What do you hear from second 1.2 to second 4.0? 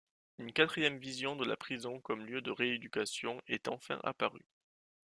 de la prison comme lieu de rééducation est enfin